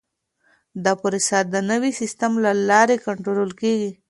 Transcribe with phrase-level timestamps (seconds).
[0.83, 3.91] دا پروسه د نوي سیسټم له لارې کنټرول کیږي.